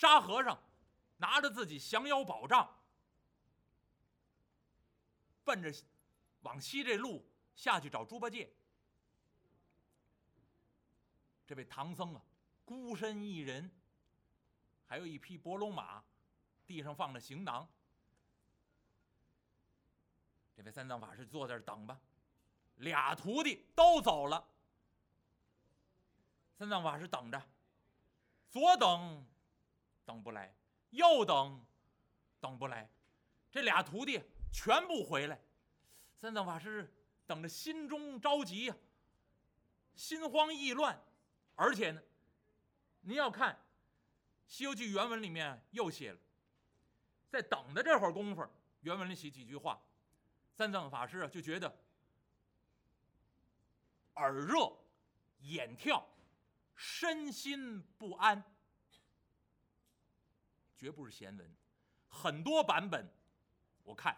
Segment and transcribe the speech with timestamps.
[0.00, 0.58] 沙和尚
[1.18, 2.74] 拿着自己降妖宝杖，
[5.44, 5.70] 奔着
[6.40, 7.22] 往西这路
[7.54, 8.50] 下去找猪八戒。
[11.46, 12.22] 这位唐僧啊，
[12.64, 13.70] 孤身一人，
[14.86, 16.02] 还有一匹伯龙马，
[16.66, 17.68] 地上放着行囊。
[20.56, 22.00] 这位三藏法师坐在这儿等吧，
[22.76, 24.48] 俩徒弟都走了。
[26.56, 27.42] 三藏法师等着，
[28.48, 29.26] 左等
[30.04, 30.54] 等不来，
[30.90, 31.64] 又等
[32.40, 32.90] 等不来，
[33.50, 34.22] 这俩徒弟
[34.52, 35.40] 全部回来。
[36.16, 36.92] 三藏法师
[37.26, 38.76] 等着，心中着急呀，
[39.94, 41.00] 心慌意乱，
[41.54, 42.02] 而且呢，
[43.00, 43.54] 您要看
[44.46, 46.18] 《西游记》原文里面又写了，
[47.28, 48.46] 在等的这会儿功夫，
[48.80, 49.80] 原文里写几句话，
[50.52, 51.74] 三藏法师啊就觉得
[54.14, 54.72] 耳热、
[55.40, 56.06] 眼跳。
[56.82, 58.42] 身心不安，
[60.80, 61.54] 绝不是闲文，
[62.08, 63.06] 很多版本，
[63.82, 64.16] 我看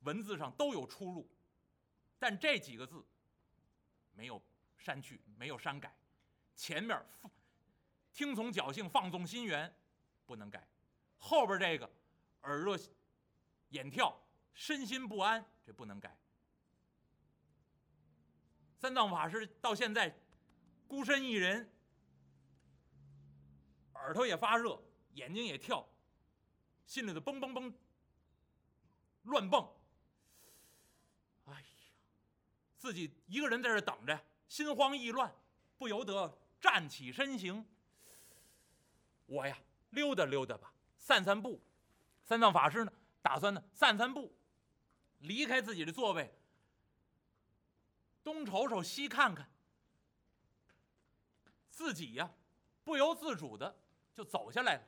[0.00, 1.28] 文字上都有出入，
[2.18, 3.04] 但这几个字
[4.14, 4.42] 没有
[4.78, 5.94] 删去，没有删改，
[6.56, 7.30] 前面放
[8.14, 9.70] 听从侥幸，放纵心源
[10.24, 10.66] 不能改，
[11.18, 11.90] 后边这个
[12.44, 12.78] 耳热、
[13.68, 14.18] 眼跳、
[14.54, 16.16] 身心不安这不能改。
[18.78, 20.18] 三藏法师到现在。
[20.88, 21.72] 孤身一人，
[23.94, 24.78] 耳朵也发热，
[25.14, 25.86] 眼睛也跳，
[26.86, 27.72] 心里头嘣嘣嘣
[29.22, 29.68] 乱蹦。
[31.44, 31.66] 哎呀，
[32.76, 35.34] 自己一个人在这等着，心慌意乱，
[35.76, 37.66] 不由得站起身形。
[39.26, 39.58] 我呀，
[39.90, 41.60] 溜达溜达吧，散散步。
[42.24, 44.32] 三藏法师呢，打算呢散散步，
[45.18, 46.32] 离开自己的座位，
[48.22, 49.50] 东瞅瞅，西看看。
[51.70, 52.32] 自己呀，
[52.84, 53.76] 不由自主的
[54.14, 54.82] 就走下来了。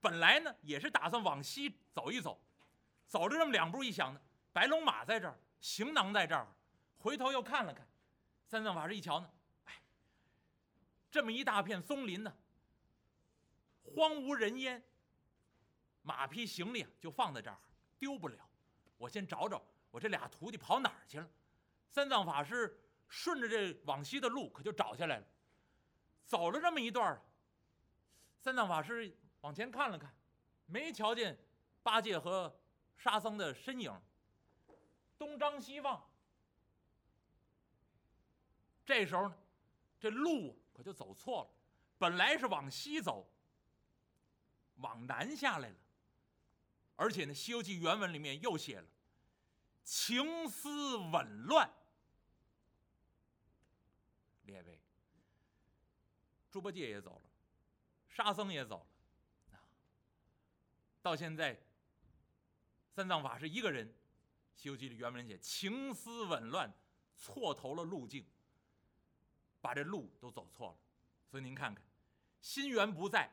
[0.00, 2.40] 本来呢，也是打算往西走一走，
[3.06, 4.20] 走着这么两步，一想呢，
[4.52, 6.46] 白龙马在这儿，行囊在这儿，
[6.98, 7.86] 回头又看了看，
[8.46, 9.30] 三藏法师一瞧呢，
[9.64, 9.82] 哎，
[11.10, 12.32] 这么一大片松林呢，
[13.82, 14.82] 荒无人烟，
[16.02, 17.58] 马匹行李啊就放在这儿，
[17.98, 18.48] 丢不了。
[18.96, 21.28] 我先找找我这俩徒弟跑哪儿去了。
[21.88, 25.26] 三藏法师顺着这往西的路，可就找下来了。
[26.24, 27.20] 走了这么一段
[28.40, 30.14] 三藏法师往前看了看，
[30.66, 31.38] 没瞧见
[31.82, 32.54] 八戒和
[32.96, 33.92] 沙僧的身影。
[35.18, 36.08] 东张西望，
[38.86, 39.36] 这时候呢，
[39.98, 41.50] 这路可就走错了。
[41.98, 43.28] 本来是往西走，
[44.76, 45.76] 往南下来了。
[46.94, 48.86] 而且呢，《西游记》原文里面又写了
[49.82, 51.68] “情思紊乱”，
[54.46, 54.80] 列位。
[56.50, 57.30] 猪八戒也走了，
[58.08, 58.86] 沙僧也走了，
[61.00, 61.58] 到现在，
[62.90, 63.86] 三藏法师一个人，
[64.54, 66.72] 《西游记》里原文写情思紊乱，
[67.16, 68.26] 错投了路径，
[69.60, 70.78] 把这路都走错了。
[71.30, 71.84] 所以您看看，
[72.40, 73.30] 心源不在，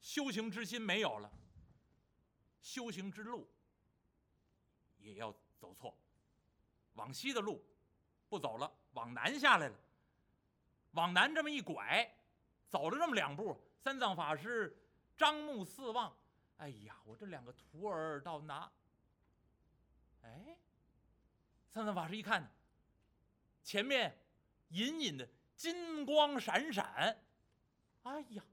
[0.00, 1.30] 修行之心没有了，
[2.60, 3.50] 修行之路
[4.98, 5.98] 也要走错，
[6.94, 7.64] 往西的路
[8.28, 9.76] 不走了，往南下来了。
[10.92, 12.08] 往南这么一拐，
[12.68, 14.74] 走了这么两步，三藏法师
[15.18, 16.16] 张目四望，
[16.58, 18.70] 哎呀，我这两个徒儿到哪？
[20.22, 20.56] 哎，
[21.68, 22.48] 三藏法师一看，
[23.64, 24.16] 前面
[24.68, 27.20] 隐隐的金光闪闪，
[28.04, 28.44] 哎呀，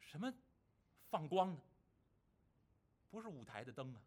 [0.00, 0.30] 什么
[1.08, 1.60] 放光呢？
[3.10, 4.00] 不是舞台的灯啊！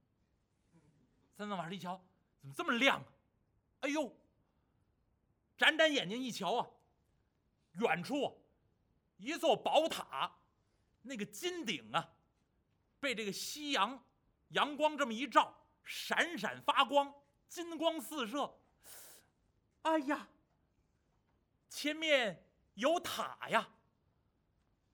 [1.35, 1.99] 三藏法师一瞧，
[2.39, 3.05] 怎么这么亮啊？
[3.81, 4.15] 哎呦！
[5.57, 6.69] 眨眨眼睛一瞧啊，
[7.73, 8.42] 远处
[9.23, 10.29] 一座宝塔，
[11.03, 12.11] 那个金顶啊，
[12.99, 14.03] 被这个夕阳
[14.49, 17.13] 阳光这么一照，闪闪发光，
[17.47, 18.59] 金光四射。
[19.83, 20.27] 哎呀，
[21.69, 23.69] 前面有塔呀！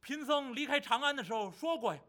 [0.01, 2.01] 贫僧离开长安的时候说过呀，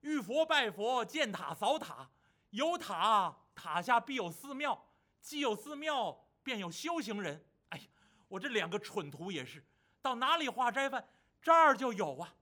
[0.00, 2.10] 遇佛拜佛，见塔扫塔，
[2.50, 4.88] 有塔塔下必有寺庙，
[5.20, 7.44] 既有寺庙，便有修行人。
[7.70, 7.84] 哎呀
[8.28, 9.64] 我这两个蠢徒也是，
[10.02, 11.08] 到哪里化斋饭，
[11.44, 12.34] 这儿就有啊。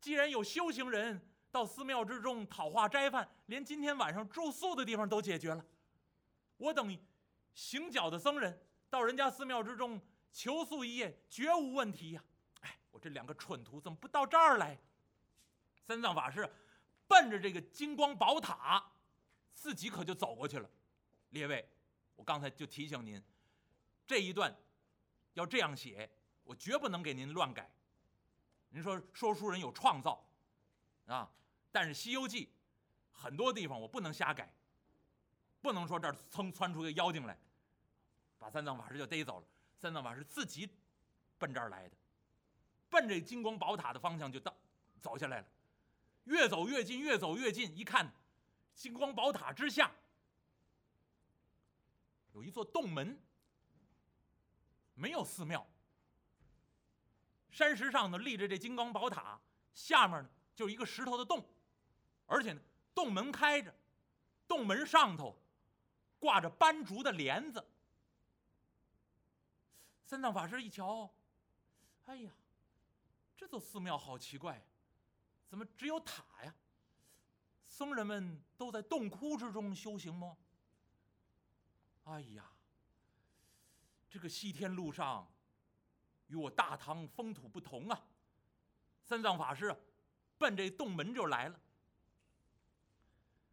[0.00, 1.20] 既然有修行人
[1.50, 5.66] 到寺庙之中讨化斋饭，连今天晚上住宿的地方都解决了。
[6.56, 6.96] 我等
[7.52, 10.00] 行脚的僧人到人家寺庙之中
[10.32, 12.24] 求宿一夜，绝无问题呀。
[12.60, 14.78] 哎，我这两个蠢徒怎么不到这儿来？
[15.84, 16.48] 三藏法师
[17.08, 18.92] 奔着这个金光宝塔，
[19.52, 20.70] 自己可就走过去了。
[21.30, 21.68] 列位，
[22.14, 23.20] 我刚才就提醒您，
[24.06, 24.56] 这一段。
[25.34, 26.08] 要这样写，
[26.44, 27.70] 我绝不能给您乱改。
[28.70, 30.24] 您说说书人有创造，
[31.06, 31.30] 啊，
[31.72, 32.46] 但是《西游记》
[33.10, 34.52] 很多地方我不能瞎改，
[35.60, 37.38] 不能说这儿噌窜出个妖精来，
[38.38, 39.46] 把三藏法师就逮走了。
[39.76, 40.68] 三藏法师自己
[41.38, 41.96] 奔这儿来的，
[42.90, 44.54] 奔这金光宝塔的方向就到
[45.00, 45.46] 走下来了，
[46.24, 48.12] 越走越近，越走越近，一看，
[48.74, 49.90] 金光宝塔之下
[52.32, 53.18] 有一座洞门，
[54.94, 55.66] 没有寺庙。
[57.50, 59.40] 山石上呢立着这金刚宝塔，
[59.74, 61.44] 下面呢就是一个石头的洞，
[62.26, 62.60] 而且呢
[62.94, 63.74] 洞门开着，
[64.46, 65.36] 洞门上头
[66.18, 67.64] 挂着斑竹的帘子。
[70.04, 71.10] 三藏法师一瞧，
[72.06, 72.30] 哎呀，
[73.36, 74.62] 这座寺庙好奇怪，
[75.48, 76.54] 怎么只有塔呀？
[77.66, 80.36] 僧人们都在洞窟之中修行吗？
[82.04, 82.50] 哎呀，
[84.08, 85.26] 这个西天路上。
[86.28, 88.02] 与我大唐风土不同啊！
[89.02, 89.74] 三藏法师
[90.36, 91.58] 奔这洞门就来了，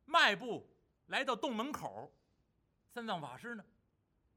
[0.05, 0.67] 迈步
[1.07, 2.11] 来到洞门口，
[2.93, 3.65] 三藏法师呢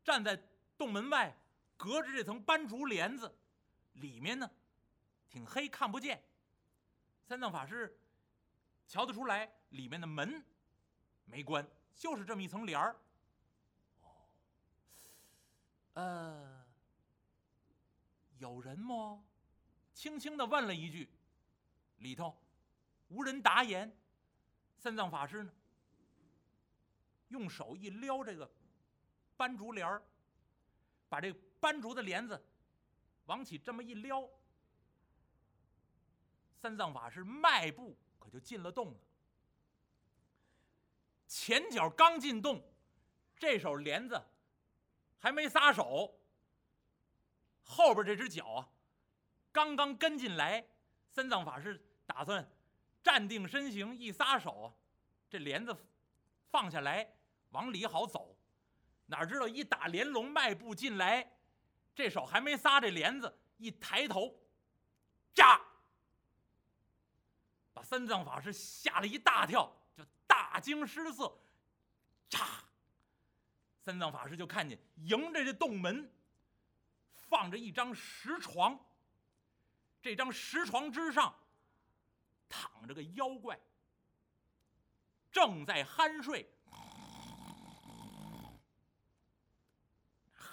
[0.05, 0.41] 站在
[0.77, 1.37] 洞门外，
[1.77, 3.35] 隔着这层斑竹帘子，
[3.95, 4.49] 里面呢
[5.29, 6.23] 挺黑，看不见。
[7.27, 7.99] 三藏法师
[8.87, 10.43] 瞧得出来，里面的门
[11.25, 12.97] 没关，就是这么一层帘儿。
[14.03, 14.09] 哦，
[15.95, 16.68] 呃。
[18.39, 19.23] 有人吗？
[19.95, 21.11] 轻轻地问了一句，
[21.97, 22.37] 里头
[23.09, 23.93] 无人答言。
[24.77, 25.53] 三藏法师呢，
[27.29, 28.49] 用手一撩这个
[29.37, 30.01] 斑竹帘儿，
[31.09, 32.41] 把这斑竹的帘子
[33.27, 34.29] 往起这么一撩，
[36.55, 39.01] 三藏法师迈步可就进了洞了。
[41.27, 42.63] 前脚刚进洞，
[43.37, 44.23] 这手帘子
[45.19, 46.18] 还没撒手。
[47.71, 48.69] 后边这只脚啊，
[49.53, 50.67] 刚刚跟进来，
[51.11, 52.51] 三藏法师打算
[53.03, 54.75] 站定身形，一撒手，
[55.29, 55.77] 这帘子
[56.51, 57.15] 放下来，
[57.51, 58.35] 往里好走。
[59.05, 61.31] 哪知道一打帘笼，迈步进来，
[61.95, 64.35] 这手还没撒这帘子，一抬头，
[65.35, 65.61] 扎，
[67.75, 71.39] 把三藏法师吓了一大跳，就大惊失色。
[72.31, 72.65] 扎，
[73.85, 76.11] 三藏法师就看见迎着这洞门。
[77.29, 78.79] 放着一张石床，
[80.01, 81.35] 这张石床之上
[82.49, 83.61] 躺着个妖怪，
[85.31, 86.51] 正在酣睡，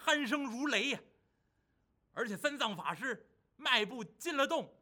[0.06, 1.00] 鼾声如雷呀！
[2.14, 4.74] 而且三藏法师迈步进了洞，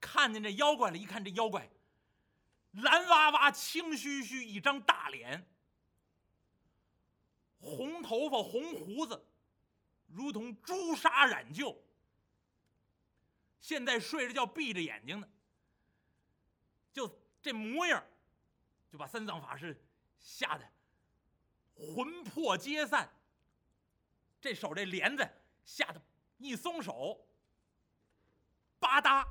[0.00, 1.68] 看见这妖怪了，一看这妖怪，
[2.72, 5.44] 蓝哇哇、青须须一张大脸，
[7.58, 9.26] 红头发、红胡子。
[10.12, 11.82] 如同朱砂染旧，
[13.60, 15.28] 现在睡着觉闭着眼睛呢，
[16.92, 18.04] 就这模样，
[18.90, 19.82] 就把三藏法师
[20.18, 20.70] 吓得
[21.74, 23.10] 魂魄皆散。
[24.38, 25.26] 这手这帘子
[25.64, 26.02] 吓得
[26.36, 27.26] 一松手，
[28.78, 29.26] 吧嗒，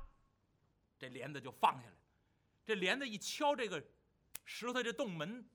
[0.98, 1.96] 这帘子就放下来。
[2.66, 3.86] 这帘子一敲这个
[4.46, 5.48] 石头这洞门，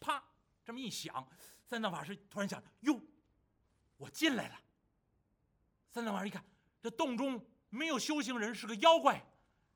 [0.00, 0.24] 啪，
[0.64, 1.28] 这么一响，
[1.64, 3.00] 三藏法师突然想：哟。
[4.02, 4.60] 我进来了。
[5.88, 6.44] 三藏法师一看，
[6.82, 7.40] 这洞中
[7.70, 9.24] 没有修行人，是个妖怪。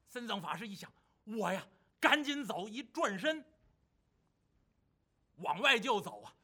[0.09, 0.93] 三藏法师一想，
[1.23, 1.65] 我呀，
[2.01, 3.45] 赶紧走，一转身
[5.37, 6.35] 往外就走啊，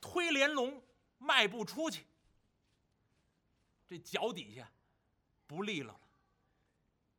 [0.00, 0.80] 推帘笼，
[1.18, 2.06] 迈步出去。
[3.88, 4.70] 这脚底下
[5.48, 6.00] 不利落了。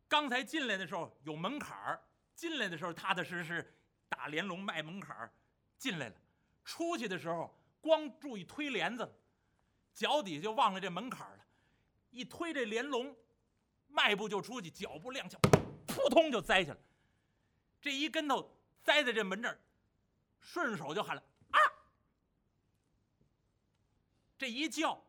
[0.08, 2.02] 刚才进来的时候有门槛儿，
[2.36, 3.76] 进来的时候踏踏实实
[4.08, 5.34] 打帘笼迈门槛儿
[5.78, 6.16] 进来了，
[6.64, 7.54] 出去的时候。
[7.82, 9.20] 光注意推帘子，
[9.94, 11.46] 脚底下就忘了这门槛了。
[12.12, 13.16] 一推这帘笼，
[13.88, 15.38] 迈步就出去，脚步踉跄，
[15.88, 16.80] 扑通就栽下来。
[17.82, 19.60] 这一跟头栽在这门这儿，
[20.40, 21.60] 顺手就喊了啊！
[24.38, 25.04] 这一叫，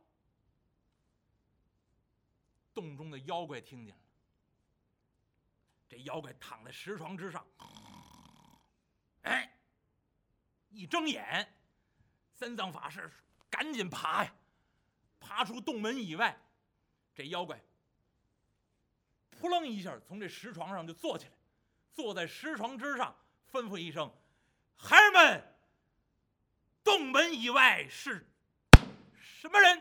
[2.73, 4.01] 洞中的妖怪听见了。
[5.89, 7.47] 这妖怪躺在石床之上，
[9.23, 9.55] 哎，
[10.71, 11.55] 一睁眼。
[12.43, 13.09] 三藏法师
[13.49, 14.35] 赶紧爬呀，
[15.21, 16.37] 爬出洞门以外，
[17.15, 17.63] 这妖怪
[19.31, 21.33] 扑棱一下从这石床上就坐起来，
[21.93, 23.17] 坐在石床之上，
[23.53, 24.13] 吩咐一声
[24.75, 25.55] ：“孩儿们，
[26.83, 28.29] 洞门以外是
[29.15, 29.81] 什么人？”